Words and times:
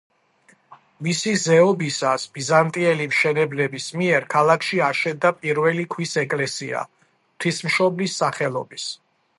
მისი 1.07 1.33
ზეობისას 1.41 2.25
ბიზანტიელი 2.37 3.07
მშენებლების 3.11 3.91
მიერ 4.01 4.27
ქალაქში 4.35 4.83
აშენდა 4.89 5.35
პირველი 5.43 5.87
ქვის 5.97 6.19
ეკლესია, 6.25 6.85
ღვთისმშობლის 6.87 8.19
სახელობის. 8.25 8.93